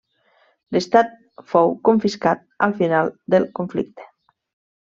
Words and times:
L'estat 0.77 1.11
fou 1.51 1.75
confiscat 1.89 2.43
al 2.69 2.73
final 2.81 3.15
del 3.35 3.49
conflicte. 3.61 4.09